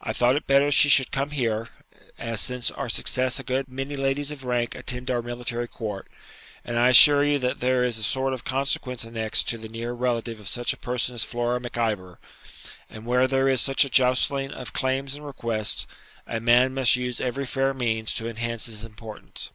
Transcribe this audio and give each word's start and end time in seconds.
I 0.00 0.12
thought 0.12 0.36
it 0.36 0.46
better 0.46 0.70
she 0.70 0.88
should 0.88 1.10
come 1.10 1.30
here, 1.30 1.70
as 2.18 2.40
since 2.40 2.70
our 2.70 2.88
success 2.88 3.40
a 3.40 3.42
good 3.42 3.66
many 3.66 3.96
ladies 3.96 4.30
of 4.30 4.44
rank 4.44 4.76
attend 4.76 5.10
our 5.10 5.20
military 5.22 5.66
court; 5.66 6.06
and 6.64 6.78
I 6.78 6.90
assure 6.90 7.24
you 7.24 7.40
that 7.40 7.58
there 7.58 7.82
is 7.82 7.98
a 7.98 8.04
sort 8.04 8.32
of 8.32 8.44
consequence 8.44 9.02
annexed 9.02 9.48
to 9.48 9.58
the 9.58 9.68
near 9.68 9.92
relative 9.92 10.38
of 10.38 10.46
such 10.46 10.72
a 10.72 10.76
person 10.76 11.16
as 11.16 11.24
Flora 11.24 11.58
Mac 11.58 11.76
Ivor, 11.76 12.20
and 12.88 13.06
where 13.06 13.26
there 13.26 13.48
is 13.48 13.60
such 13.60 13.84
a 13.84 13.90
justling 13.90 14.52
of 14.52 14.72
claims 14.72 15.16
and 15.16 15.26
requests, 15.26 15.88
a 16.28 16.38
man 16.38 16.72
must 16.72 16.94
use 16.94 17.20
every 17.20 17.44
fair 17.44 17.74
means 17.74 18.14
to 18.14 18.28
enhance 18.28 18.66
his 18.66 18.84
importance.' 18.84 19.50